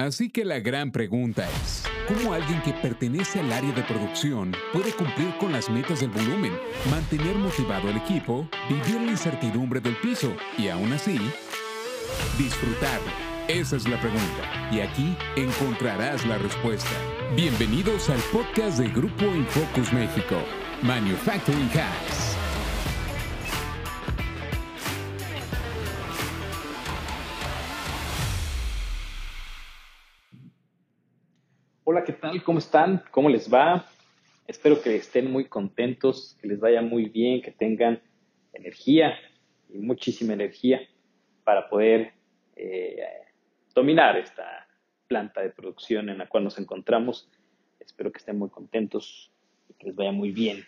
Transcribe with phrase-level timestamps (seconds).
[0.00, 4.92] Así que la gran pregunta es, ¿cómo alguien que pertenece al área de producción puede
[4.92, 6.52] cumplir con las metas del volumen,
[6.90, 11.20] mantener motivado al equipo, vivir la incertidumbre del piso y aún así
[12.38, 12.98] disfrutar?
[13.46, 16.96] Esa es la pregunta y aquí encontrarás la respuesta.
[17.36, 20.36] Bienvenidos al podcast de Grupo Infocus México,
[20.80, 22.29] Manufacturing Hacks.
[31.92, 32.40] Hola, ¿qué tal?
[32.44, 33.02] ¿Cómo están?
[33.10, 33.84] ¿Cómo les va?
[34.46, 38.00] Espero que estén muy contentos, que les vaya muy bien, que tengan
[38.52, 39.18] energía
[39.68, 40.82] y muchísima energía
[41.42, 42.12] para poder
[42.54, 42.96] eh,
[43.74, 44.68] dominar esta
[45.08, 47.28] planta de producción en la cual nos encontramos.
[47.80, 49.32] Espero que estén muy contentos
[49.68, 50.64] y que les vaya muy bien.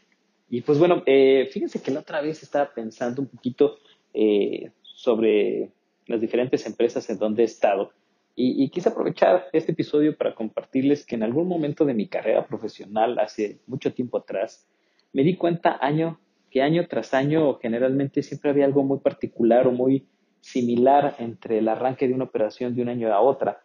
[0.51, 3.79] Y pues bueno, eh, fíjense que la otra vez estaba pensando un poquito
[4.13, 5.71] eh, sobre
[6.09, 7.93] las diferentes empresas en donde he estado
[8.35, 13.19] y, quise aprovechar este episodio para compartirles que en algún momento de mi carrera profesional,
[13.19, 14.67] hace mucho tiempo atrás,
[15.13, 16.19] me di cuenta año
[16.51, 20.07] que año tras año generalmente siempre había algo muy particular o muy
[20.41, 23.61] similar entre el arranque de una operación de un año a otra.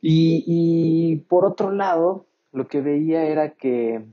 [0.00, 4.04] Y, y por otro lado, lo que veía era que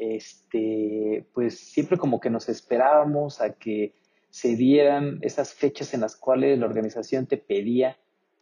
[0.00, 3.94] este, pues siempre como que nos esperábamos a que
[4.30, 7.98] se dieran esas fechas en las cuales la organización te pedía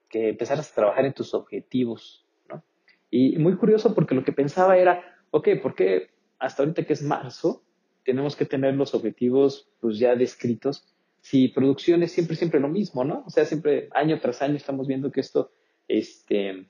[0.08, 2.62] que empezaras a trabajar en tus objetivos, ¿no?
[3.10, 7.02] Y muy curioso porque lo que pensaba era, ok, ¿por qué hasta ahorita que es
[7.02, 7.62] marzo
[8.04, 10.86] tenemos que tener los objetivos pues ya descritos?
[11.20, 13.24] Si producción es siempre, siempre lo mismo, ¿no?
[13.26, 15.50] O sea, siempre año tras año estamos viendo que esto,
[15.88, 16.66] este,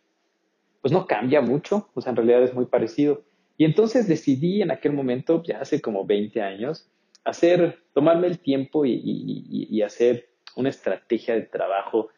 [0.80, 3.24] pues no cambia mucho, o sea, en realidad es muy parecido.
[3.56, 6.88] Y entonces decidí en aquel momento, ya hace como 20 años,
[7.24, 12.08] hacer, tomarme el tiempo y, y hacer una estrategia de trabajo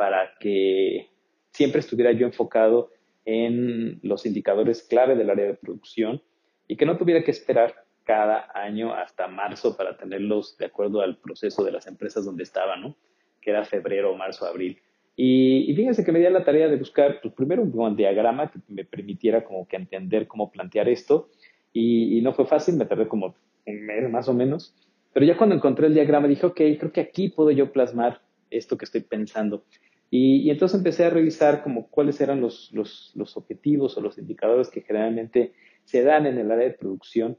[0.00, 1.10] para que
[1.50, 2.88] siempre estuviera yo enfocado
[3.26, 6.22] en los indicadores clave del área de producción
[6.66, 11.18] y que no tuviera que esperar cada año hasta marzo para tenerlos de acuerdo al
[11.18, 12.96] proceso de las empresas donde estaba, ¿no?
[13.42, 14.78] Que era febrero, marzo, abril.
[15.16, 18.86] Y, fíjense que me di la tarea de buscar, pues primero un diagrama que me
[18.86, 21.28] permitiera como que entender cómo plantear esto.
[21.74, 23.34] Y, y, no fue fácil, me tardé como
[23.66, 24.74] un mes más o menos.
[25.12, 28.76] Pero ya cuando encontré el diagrama dije, ok, creo que aquí puedo yo plasmar esto
[28.76, 29.64] que estoy pensando.
[30.10, 34.80] Y, entonces empecé a revisar como cuáles eran los, los, objetivos o los indicadores que
[34.80, 35.52] generalmente
[35.84, 37.38] se dan en el área de producción.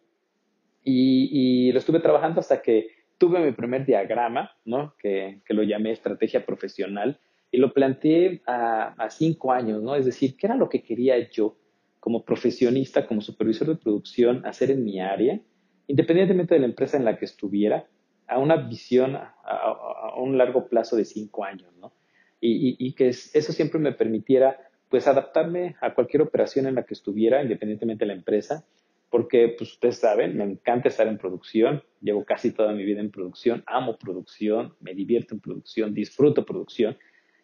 [0.83, 2.87] Y, y lo estuve trabajando hasta que
[3.17, 4.95] tuve mi primer diagrama, ¿no?
[4.97, 7.19] que, que lo llamé estrategia profesional,
[7.51, 9.95] y lo planteé a, a, cinco años, ¿no?
[9.95, 11.57] Es decir, ¿qué era lo que quería yo
[11.99, 15.39] como profesionista, como supervisor de producción, hacer en mi área,
[15.87, 17.85] independientemente de la empresa en la que estuviera,
[18.25, 21.91] a una visión a, a, a un largo plazo de cinco años, ¿no?
[22.41, 24.57] Y, que eso siempre me permitiera
[24.89, 28.65] pues adaptarme a cualquier operación en la que estuviera, independientemente de la empresa,
[29.09, 33.11] porque pues ustedes saben, me encanta estar en producción, llevo casi toda mi vida en
[33.11, 36.97] producción, amo producción, me divierto en producción, disfruto producción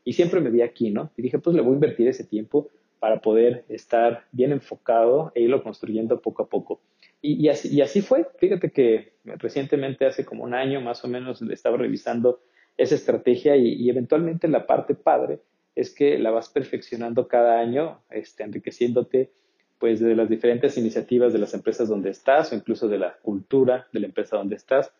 [0.04, 1.12] y siempre me vi aquí, ¿no?
[1.16, 2.70] Y dije, pues le voy a invertir ese tiempo
[3.00, 6.82] para poder estar bien enfocado e irlo construyendo poco a poco.
[7.22, 11.42] Y, así, y así fue, fíjate que recientemente, hace como un año más o menos,
[11.42, 12.42] le estaba revisando
[12.78, 15.42] esa estrategia y, eventualmente la parte padre
[15.76, 19.32] es que la vas perfeccionando cada año, este, enriqueciéndote
[19.80, 23.88] pues de las diferentes iniciativas de las empresas donde estás o incluso de la cultura
[23.94, 24.92] de la empresa donde estás,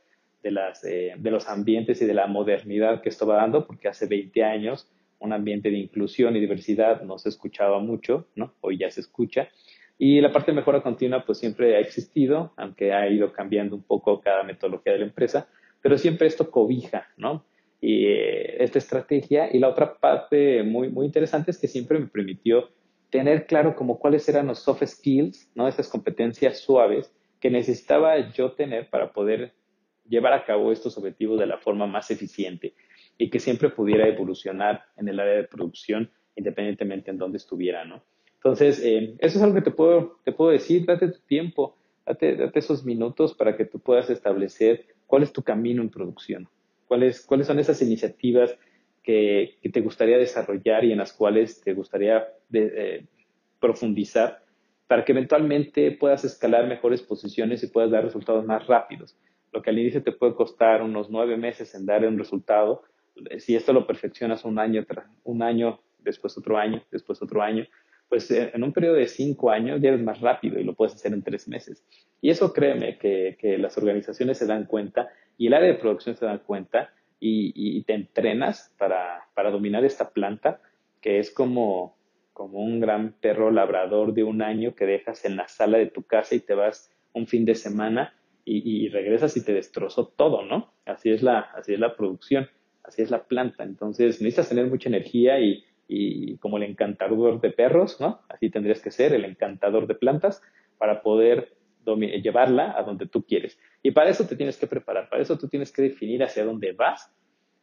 [0.44, 3.88] de, las, eh, de los ambientes y de la modernidad que esto va dando, porque
[3.88, 4.88] hace 20 años
[5.20, 8.54] un ambiente de inclusión y diversidad no se escuchaba mucho, ¿no?
[8.62, 9.50] Hoy ya se escucha.
[9.98, 13.82] Y la parte de mejora continua pues siempre ha existido, aunque ha ido cambiando un
[13.82, 15.48] poco cada metodología de la empresa,
[15.82, 17.46] pero siempre esto cobija, ¿no?
[17.82, 19.50] Y, eh, esta estrategia.
[19.54, 22.70] Y la otra parte muy, muy interesante es que siempre me permitió
[23.10, 25.68] tener claro como cuáles eran los soft skills, ¿no?
[25.68, 29.54] Esas competencias suaves que necesitaba yo tener para poder
[30.08, 32.74] llevar a cabo estos objetivos de la forma más eficiente
[33.18, 38.04] y que siempre pudiera evolucionar en el área de producción independientemente en donde estuviera, ¿no?
[38.36, 41.76] Entonces, eh, eso es algo que te puedo, te puedo decir, date tu tiempo,
[42.06, 46.48] date, date esos minutos para que tú puedas establecer cuál es tu camino en producción.
[46.88, 48.58] ¿Cuáles, cuáles son esas iniciativas
[49.04, 53.06] que, te gustaría desarrollar y en las cuales te gustaría eh,
[53.60, 54.44] profundizar
[54.88, 59.18] para que eventualmente puedas escalar mejores posiciones y puedas dar resultados más rápidos?
[59.52, 62.84] Lo que al inicio te puede costar unos nueve meses en dar un resultado,
[63.40, 64.86] si esto lo perfeccionas un año,
[65.24, 67.66] un año, después otro año, después otro año,
[68.10, 70.96] pues eh, en un periodo de cinco años ya eres más rápido y lo puedes
[70.96, 71.84] hacer en tres meses.
[72.22, 76.16] Y eso créeme que, que las organizaciones se dan cuenta y el área de producción
[76.16, 80.62] se da cuenta y, te entrenas para, dominar esta planta
[81.02, 81.96] que es como,
[82.34, 86.04] como un gran perro labrador de un año que dejas en la sala de tu
[86.04, 88.14] casa y te vas un fin de semana
[88.46, 90.72] y, regresas y te destrozó todo, ¿no?
[90.86, 92.48] Así es la, así es la producción,
[92.84, 93.64] así es la planta.
[93.64, 98.22] Entonces necesitas tener mucha energía y, y como el encantador de perros, ¿no?
[98.30, 100.42] Así tendrías que ser el encantador de plantas
[100.78, 101.56] para poder
[101.96, 103.58] llevarla a donde tú quieres.
[103.82, 106.74] Y para eso te tienes que preparar, para eso tú tienes que definir hacia dónde
[106.74, 107.14] vas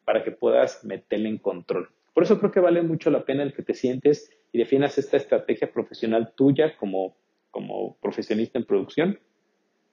[0.04, 1.90] para que puedas meterle en control.
[2.14, 5.16] Por eso creo que vale mucho la pena el que te sientes y definas esta
[5.16, 7.16] estrategia profesional tuya como,
[7.50, 9.18] como profesionista en producción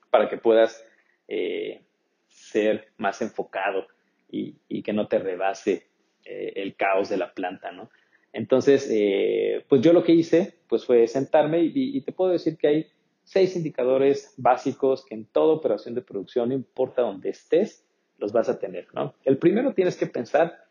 [0.10, 0.86] para que puedas
[1.28, 1.82] eh,
[2.28, 3.88] ser más enfocado
[4.30, 5.88] y, que no te rebase
[6.24, 7.90] eh, el caos de la planta, ¿no?
[8.34, 12.68] Entonces, eh, pues yo lo que hice, pues fue sentarme y, te puedo decir que
[12.68, 12.88] hay
[13.24, 17.86] seis indicadores básicos que en toda operación de producción, no importa dónde estés,
[18.18, 19.16] los vas a tener, ¿no?
[19.24, 20.66] El primero tienes que pensar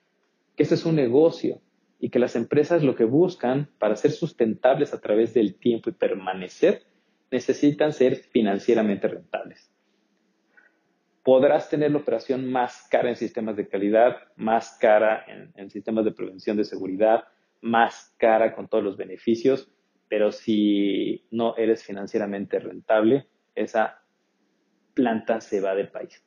[0.57, 1.61] que este es un negocio
[1.99, 5.93] y que las empresas lo que buscan para ser sustentables a través del tiempo y
[5.93, 6.83] permanecer
[7.31, 9.71] necesitan ser financieramente rentables.
[11.23, 15.25] Podrás tener la operación más cara en sistemas de calidad, más cara
[15.55, 17.25] en, sistemas de prevención de seguridad,
[17.61, 19.71] más cara con todos los beneficios,
[20.09, 24.03] pero si no eres financieramente rentable, esa
[24.95, 26.25] planta se va del país.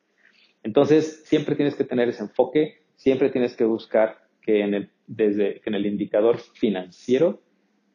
[0.64, 5.60] Entonces, siempre tienes que tener ese enfoque, siempre tienes que buscar que en el, desde,
[5.62, 7.42] que en el indicador financiero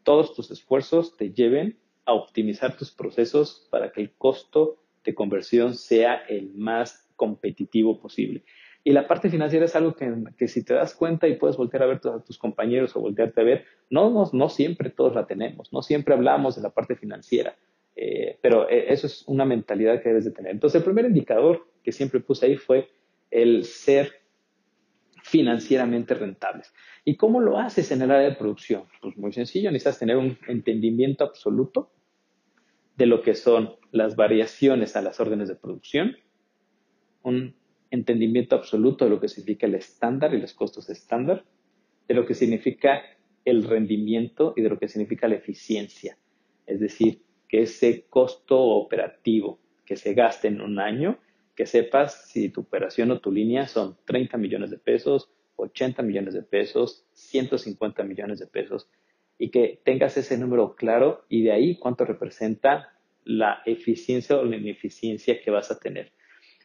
[0.03, 5.75] todos tus esfuerzos te lleven a optimizar tus procesos para que el costo de conversión
[5.75, 8.45] sea el más competitivo posible.
[8.89, 11.87] Y la parte financiera es algo que, si te das cuenta y puedes voltear a
[11.87, 15.71] ver a tus compañeros o voltearte a ver, no, no, no siempre todos la tenemos,
[15.75, 17.55] no siempre hablamos de la parte financiera,
[17.95, 20.53] eh, pero eh, eso es una mentalidad que debes de tener.
[20.53, 22.89] Entonces, el primer indicador que siempre puse ahí fue
[23.31, 24.23] el ser
[25.23, 26.73] financieramente rentables.
[27.05, 28.85] ¿Y cómo lo haces en el área de producción?
[29.03, 31.93] Pues muy sencillo, necesitas tener un entendimiento absoluto
[32.97, 36.17] de lo que son las variaciones a las órdenes de producción,
[37.23, 37.55] un
[37.91, 41.45] entendimiento absoluto de lo que significa el estándar y los costos estándar,
[42.07, 43.03] de lo que significa
[43.45, 46.19] el rendimiento y de lo que significa la eficiencia.
[46.67, 51.19] Es decir, que ese costo operativo que se gaste en un año,
[51.57, 56.35] que sepas si tu operación o tu línea son 30 millones de pesos, 80 millones
[56.35, 58.89] de pesos, 150 millones de pesos,
[59.39, 62.93] y que tengas ese número claro y de ahí cuánto representa
[63.25, 66.13] la eficiencia o la ineficiencia que vas a tener.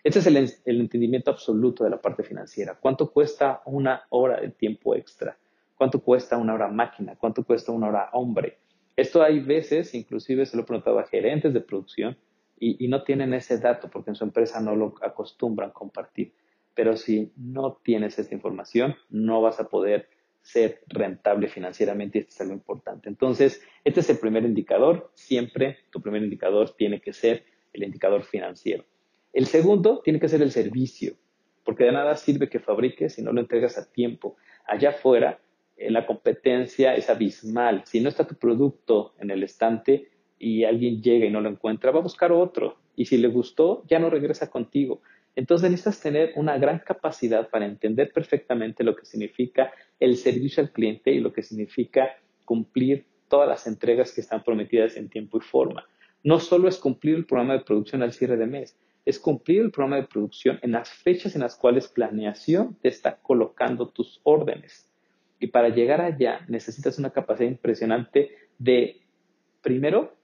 [0.04, 2.78] Este es el, entendimiento absoluto de la parte financiera.
[2.78, 5.38] ¿Cuánto cuesta una hora de tiempo extra?
[5.76, 7.16] ¿Cuánto cuesta una hora máquina?
[7.16, 8.58] ¿Cuánto cuesta una hora hombre?
[8.98, 12.18] Esto hay veces, inclusive se lo he preguntado a gerentes de producción
[12.60, 16.34] y, y no tienen ese dato porque en su empresa no lo acostumbran compartir.
[16.76, 20.10] Pero si no tienes esta información, no vas a poder
[20.42, 23.08] ser rentable financieramente y esto es algo importante.
[23.08, 25.12] Entonces, este es el primer indicador.
[25.14, 28.84] Siempre tu primer indicador tiene que ser el indicador financiero.
[29.34, 31.16] El segundo tiene que ser el servicio,
[31.66, 34.38] porque de nada sirve que fabriques si no lo entregas a tiempo.
[34.68, 35.40] Allá afuera,
[35.78, 37.84] la competencia es abismal.
[37.86, 41.92] Si no está tu producto en el estante y alguien llega y no lo encuentra,
[41.92, 42.78] va a buscar otro.
[42.96, 45.02] Y si le gustó, ya no regresa contigo.
[45.36, 50.72] Entonces necesitas tener una gran capacidad para entender perfectamente lo que significa el servicio al
[50.72, 55.42] cliente y lo que significa cumplir todas las entregas que están prometidas en tiempo y
[55.42, 55.88] forma.
[56.24, 59.72] No solo es cumplir el programa de producción al cierre de mes, es cumplir el
[59.72, 64.90] programa de producción en las fechas en las cuales planeación te está colocando tus órdenes.
[65.40, 69.02] Y para llegar allá necesitas una capacidad impresionante de,
[69.62, 70.16] primero,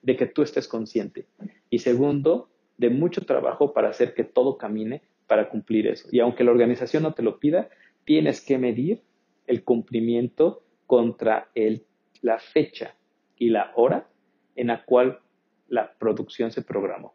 [0.00, 1.26] de que tú estés consciente.
[1.68, 2.48] Y segundo,
[2.78, 6.08] de mucho trabajo para hacer que todo camine para cumplir eso.
[6.10, 7.68] Y aunque la organización no te lo pida,
[8.04, 9.02] tienes que medir
[9.46, 11.84] el cumplimiento contra el,
[12.22, 12.96] la fecha
[13.36, 14.08] y la hora
[14.56, 15.20] en la cual
[15.68, 17.14] la producción se programó.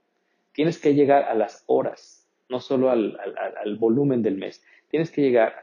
[0.57, 4.65] Tienes que llegar a las horas, no solo al, volumen del mes.
[4.89, 5.53] Tienes que, llegar,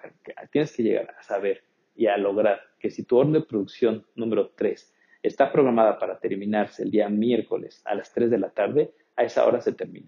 [0.53, 1.65] tienes que llegar a saber
[1.97, 6.85] y a lograr que si tu orden de producción número 3 está programada para terminarse
[6.85, 10.07] el día miércoles a las 3 de la tarde, a esa hora se termina.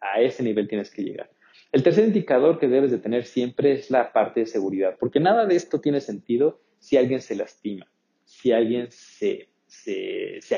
[0.00, 1.30] A ese nivel tienes que llegar.
[1.70, 5.44] El tercer indicador que debes de tener siempre es la parte de seguridad, porque nada
[5.44, 7.86] de esto tiene sentido si alguien se lastima,
[8.24, 9.50] si alguien se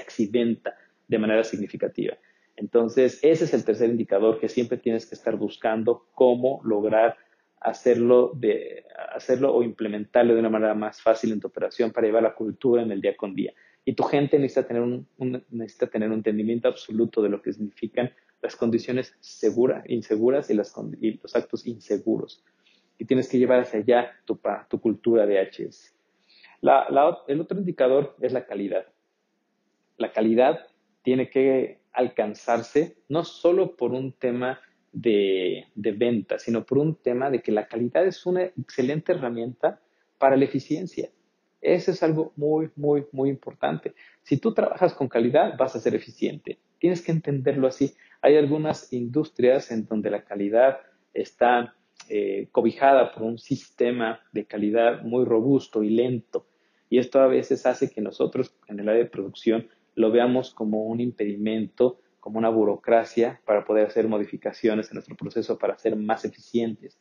[0.01, 0.77] accidenta
[1.09, 2.17] de manera significativa.
[2.57, 7.17] Entonces, ese es el tercer indicador que siempre tienes que estar buscando cómo lograr
[7.61, 8.85] hacerlo, de,
[9.15, 12.83] hacerlo o implementarlo de una manera más fácil en tu operación para llevar la cultura
[12.83, 13.53] en el día con día.
[13.85, 15.07] Y tu gente necesita tener un,
[15.51, 18.11] necesita tener un entendimiento absoluto de lo que significan
[18.43, 22.45] las condiciones seguras, inseguras y, las, y los actos inseguros.
[22.99, 25.95] Y tienes que llevar hacia allá tu, tu cultura de HS.
[27.29, 28.87] el otro indicador es la calidad.
[29.99, 30.67] La calidad
[31.03, 34.61] tiene que alcanzarse no solo por un tema
[34.93, 39.81] de, de venta, sino por un tema de que la calidad es una excelente herramienta
[40.19, 41.11] para la eficiencia.
[41.61, 43.95] Eso es algo muy, muy, muy importante.
[44.23, 46.59] Si tú trabajas con calidad, vas a ser eficiente.
[46.79, 47.95] Tienes que entenderlo así.
[48.23, 50.79] Hay algunas industrias en donde la calidad
[51.13, 51.75] está
[52.09, 56.47] eh, cobijada por un sistema de calidad muy robusto y lento.
[56.89, 60.85] Y esto a veces hace que nosotros en el área de producción lo veamos como
[60.85, 66.25] un impedimento, como una burocracia para poder hacer modificaciones en nuestro proceso para ser más
[66.25, 66.99] eficientes,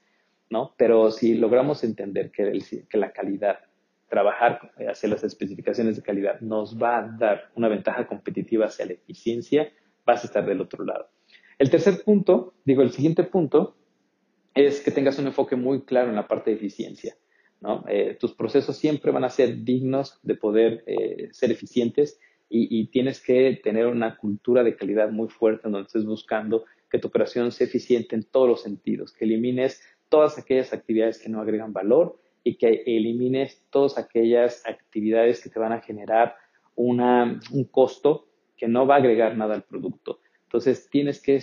[0.50, 0.74] ¿no?
[0.78, 2.60] Pero si logramos entender que,
[2.94, 3.60] la calidad,
[4.08, 8.94] trabajar, hacer las especificaciones de calidad nos va a dar una ventaja competitiva hacia la
[8.94, 9.72] eficiencia,
[10.06, 11.10] vas a estar del otro lado.
[11.60, 13.76] El tercer punto, digo, el siguiente punto
[14.54, 17.16] es que tengas un enfoque muy claro en la parte de eficiencia.
[17.62, 17.84] ¿no?
[17.88, 23.22] Eh, tus procesos siempre van a ser dignos de poder eh, ser eficientes y, tienes
[23.22, 27.52] que tener una cultura de calidad muy fuerte en donde estés buscando que tu operación
[27.52, 32.20] sea eficiente en todos los sentidos, que elimines todas aquellas actividades que no agregan valor
[32.44, 36.36] y que elimines todas aquellas actividades que te van a generar
[36.76, 40.20] una, un costo que no va a agregar nada al producto.
[40.44, 41.42] Entonces, tienes que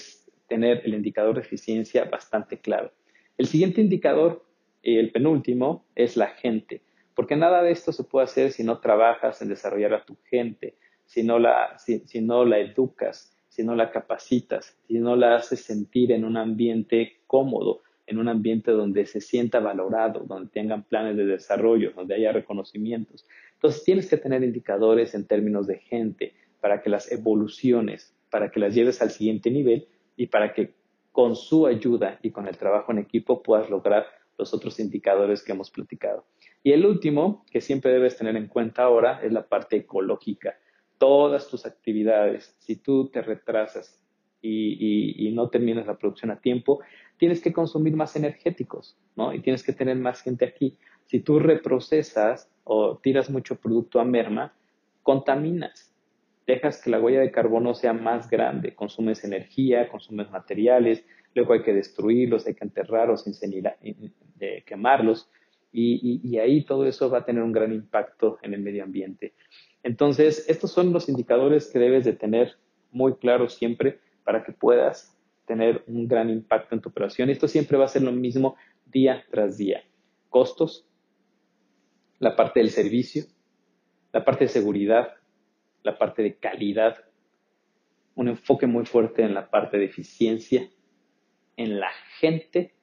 [0.48, 2.92] tener el indicador de eficiencia bastante claro.
[3.36, 4.46] El siguiente indicador,
[4.82, 6.82] el penúltimo, es la gente,
[7.14, 10.76] porque nada de esto se puede hacer si no trabajas en desarrollar a tu gente,
[11.12, 15.60] si no la, si, no la educas, si no la capacitas, si no la haces
[15.60, 21.18] sentir en un ambiente cómodo, en un ambiente donde se sienta valorado, donde tengan planes
[21.18, 23.26] de desarrollo, donde haya reconocimientos.
[23.52, 28.60] Entonces tienes que tener indicadores en términos de gente para que las evoluciones, para que
[28.60, 30.72] las lleves al siguiente nivel y para que
[31.12, 34.06] con su ayuda y con el trabajo en equipo puedas lograr
[34.38, 36.24] los otros indicadores que hemos platicado.
[36.62, 40.56] Y el último, que siempre debes tener en cuenta ahora, es la parte ecológica.
[41.02, 44.00] Todas tus actividades, si tú te retrasas
[44.40, 46.78] y, no terminas la producción a tiempo,
[47.16, 49.34] tienes que consumir más energéticos, ¿no?
[49.34, 50.76] Y tienes que tener más gente aquí.
[51.06, 54.54] Si tú reprocesas o tiras mucho producto a merma,
[55.02, 55.92] contaminas
[56.46, 61.04] dejas que la huella de carbono sea más grande, consumes energía, consumes materiales,
[61.34, 65.28] luego hay que destruirlos, hay que enterrarlos, eh, quemarlos,
[65.74, 69.32] y, ahí todo eso va a tener un gran impacto en el medio ambiente.
[69.82, 72.56] Entonces, estos son los indicadores que debes de tener
[72.90, 77.30] muy claros siempre para que puedas tener un gran impacto en tu operación.
[77.30, 79.82] Esto siempre va a ser lo mismo día tras día.
[80.28, 80.86] Costos,
[82.18, 83.24] la parte del servicio,
[84.12, 85.14] la parte de seguridad,
[85.82, 87.04] la parte de calidad,
[88.14, 90.68] un enfoque muy fuerte en la parte de eficiencia,
[91.56, 92.74] en la gente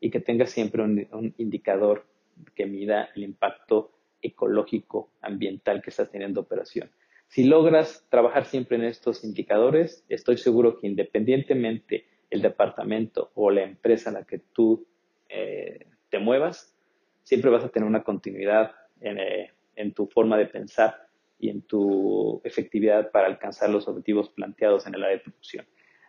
[0.00, 2.06] y que tenga siempre un, indicador
[2.54, 6.90] que mida el impacto ecológico, ambiental que estás teniendo operación.
[7.28, 13.62] Si logras trabajar siempre en estos indicadores, estoy seguro que independientemente el departamento o la
[13.62, 14.86] empresa en la que tú
[15.28, 16.74] eh, te muevas,
[17.22, 21.08] siempre vas a tener una continuidad en, eh, en tu forma de pensar
[21.38, 25.66] y en tu efectividad para alcanzar los objetivos planteados en el área de producción.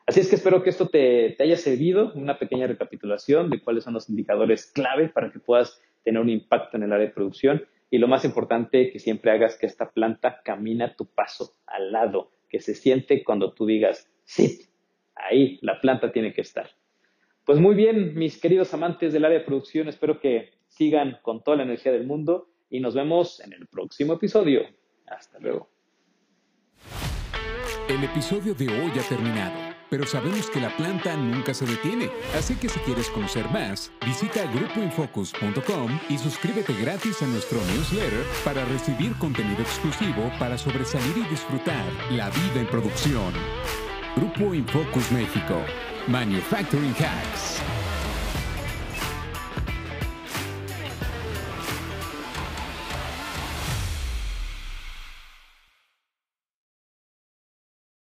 [0.10, 3.94] Así es que espero que esto te, haya servido, una pequeña recapitulación de cuáles son
[3.94, 7.98] los indicadores clave para que puedas tener un impacto en el área de producción y
[7.98, 12.32] lo más importante, que siempre hagas que esta planta camine a tu paso, al lado,
[12.50, 14.70] que se siente cuando tú digas, sí,
[15.16, 16.70] ahí la planta tiene que estar.
[17.46, 21.58] Pues muy bien, mis queridos amantes del área de producción, espero que sigan con toda
[21.58, 24.62] la energía del mundo y nos vemos en el próximo episodio.
[25.08, 25.70] Hasta luego.
[27.90, 32.10] El episodio de hoy ha terminado, pero sabemos que la planta nunca se detiene.
[32.38, 38.66] Así que si quieres conocer más, visita grupoinfocus.com y suscríbete gratis a nuestro newsletter para
[38.66, 43.34] recibir contenido exclusivo para sobresalir y disfrutar la vida en producción.
[44.16, 45.62] Grupo Infocus México.
[46.08, 47.89] Manufacturing Hacks.